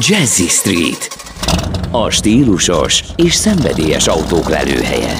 Jazzy 0.00 0.48
Street. 0.48 1.16
A 1.90 2.10
stílusos 2.10 3.04
és 3.16 3.34
szenvedélyes 3.34 4.06
autók 4.06 4.48
lelőhelye. 4.48 5.18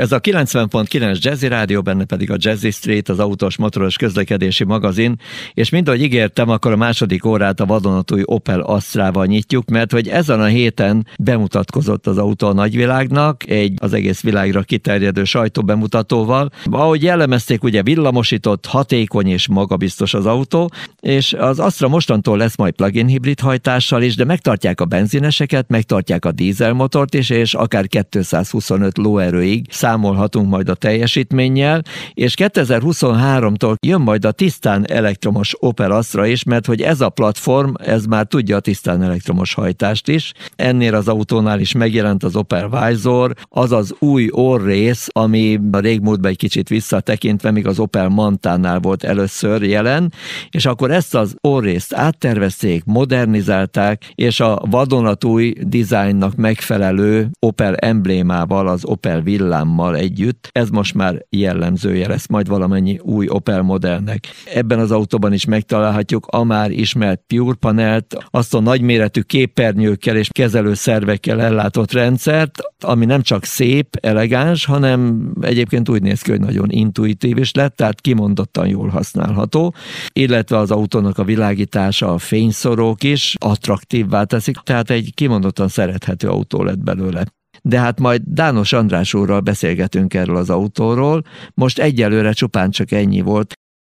Ez 0.00 0.12
a 0.12 0.20
90.9 0.20 1.20
Jazzy 1.20 1.48
Rádió, 1.48 1.82
benne 1.82 2.04
pedig 2.04 2.30
a 2.30 2.36
Jazzy 2.38 2.70
Street, 2.70 3.08
az 3.08 3.18
autós 3.18 3.56
motoros 3.56 3.96
közlekedési 3.96 4.64
magazin, 4.64 5.16
és 5.54 5.70
mind 5.70 5.88
ahogy 5.88 6.02
ígértem, 6.02 6.48
akkor 6.48 6.72
a 6.72 6.76
második 6.76 7.24
órát 7.24 7.60
a 7.60 7.66
vadonatúj 7.66 8.22
Opel 8.24 8.60
Astrával 8.60 9.26
nyitjuk, 9.26 9.68
mert 9.68 9.92
hogy 9.92 10.08
ezen 10.08 10.40
a 10.40 10.44
héten 10.44 11.06
bemutatkozott 11.18 12.06
az 12.06 12.18
autó 12.18 12.46
a 12.46 12.52
nagyvilágnak, 12.52 13.48
egy 13.48 13.72
az 13.76 13.92
egész 13.92 14.20
világra 14.20 14.62
kiterjedő 14.62 15.24
sajtóbemutatóval. 15.24 16.50
Ahogy 16.70 17.02
jellemezték, 17.02 17.62
ugye 17.62 17.82
villamosított, 17.82 18.66
hatékony 18.66 19.28
és 19.28 19.48
magabiztos 19.48 20.14
az 20.14 20.26
autó, 20.26 20.70
és 21.00 21.32
az 21.32 21.58
Astra 21.58 21.88
mostantól 21.88 22.36
lesz 22.36 22.56
majd 22.56 22.74
plug-in 22.74 23.06
hibrid 23.06 23.40
hajtással 23.40 24.02
is, 24.02 24.16
de 24.16 24.24
megtartják 24.24 24.80
a 24.80 24.84
benzineseket, 24.84 25.68
megtartják 25.68 26.24
a 26.24 26.32
dízelmotort 26.32 27.14
is, 27.14 27.30
és 27.30 27.54
akár 27.54 27.86
225 27.86 28.98
lóerőig 28.98 29.66
számolhatunk 29.90 30.48
majd 30.48 30.68
a 30.68 30.74
teljesítménnyel, 30.74 31.82
és 32.14 32.34
2023-tól 32.38 33.74
jön 33.86 34.00
majd 34.00 34.24
a 34.24 34.32
tisztán 34.32 34.90
elektromos 34.90 35.54
Opel 35.58 35.90
Astra 35.90 36.26
is, 36.26 36.44
mert 36.44 36.66
hogy 36.66 36.80
ez 36.80 37.00
a 37.00 37.08
platform, 37.08 37.72
ez 37.78 38.04
már 38.04 38.26
tudja 38.26 38.56
a 38.56 38.60
tisztán 38.60 39.02
elektromos 39.02 39.54
hajtást 39.54 40.08
is. 40.08 40.32
Ennél 40.56 40.94
az 40.94 41.08
autónál 41.08 41.60
is 41.60 41.72
megjelent 41.72 42.24
az 42.24 42.36
Opel 42.36 42.68
Vizor, 42.68 43.34
az 43.48 43.72
az 43.72 43.94
új 43.98 44.28
orrész, 44.30 45.08
ami 45.12 45.60
a 45.72 45.78
régmúltban 45.78 46.30
egy 46.30 46.36
kicsit 46.36 46.68
visszatekintve, 46.68 47.50
még 47.50 47.66
az 47.66 47.78
Opel 47.78 48.08
Mantánál 48.08 48.78
volt 48.78 49.04
először 49.04 49.62
jelen, 49.62 50.12
és 50.50 50.66
akkor 50.66 50.90
ezt 50.90 51.14
az 51.14 51.34
orrészt 51.40 51.94
áttervezték, 51.94 52.84
modernizálták, 52.84 54.12
és 54.14 54.40
a 54.40 54.62
vadonatúj 54.70 55.54
dizájnnak 55.62 56.34
megfelelő 56.34 57.30
Opel 57.38 57.74
emblémával, 57.74 58.68
az 58.68 58.84
Opel 58.84 59.20
villámmal 59.20 59.79
programmal 59.80 59.96
együtt. 59.96 60.48
Ez 60.52 60.68
most 60.68 60.94
már 60.94 61.26
jellemzője 61.30 62.08
lesz 62.08 62.26
majd 62.26 62.48
valamennyi 62.48 62.98
új 63.02 63.26
Opel 63.28 63.62
modellnek. 63.62 64.26
Ebben 64.54 64.78
az 64.78 64.90
autóban 64.90 65.32
is 65.32 65.44
megtalálhatjuk 65.44 66.26
a 66.26 66.44
már 66.44 66.70
ismert 66.70 67.22
Pure 67.26 67.54
panelt, 67.60 68.16
azt 68.30 68.54
a 68.54 68.60
nagyméretű 68.60 69.20
képernyőkkel 69.20 70.16
és 70.16 70.28
kezelő 70.32 70.74
szervekkel 70.74 71.40
ellátott 71.40 71.92
rendszert, 71.92 72.58
ami 72.80 73.04
nem 73.04 73.22
csak 73.22 73.44
szép, 73.44 73.96
elegáns, 74.00 74.64
hanem 74.64 75.32
egyébként 75.40 75.88
úgy 75.88 76.02
néz 76.02 76.22
ki, 76.22 76.30
hogy 76.30 76.40
nagyon 76.40 76.70
intuitív 76.70 77.38
is 77.38 77.52
lett, 77.52 77.76
tehát 77.76 78.00
kimondottan 78.00 78.66
jól 78.66 78.88
használható, 78.88 79.74
illetve 80.12 80.56
az 80.56 80.70
autónak 80.70 81.18
a 81.18 81.24
világítása, 81.24 82.12
a 82.12 82.18
fényszorók 82.18 83.02
is 83.02 83.34
attraktívvá 83.38 84.24
teszik, 84.24 84.56
tehát 84.56 84.90
egy 84.90 85.12
kimondottan 85.14 85.68
szerethető 85.68 86.28
autó 86.28 86.62
lett 86.62 86.78
belőle 86.78 87.24
de 87.62 87.78
hát 87.78 88.00
majd 88.00 88.22
Dános 88.24 88.72
András 88.72 89.14
úrral 89.14 89.40
beszélgetünk 89.40 90.14
erről 90.14 90.36
az 90.36 90.50
autóról. 90.50 91.22
Most 91.54 91.78
egyelőre 91.78 92.32
csupán 92.32 92.70
csak 92.70 92.92
ennyi 92.92 93.20
volt. 93.20 93.59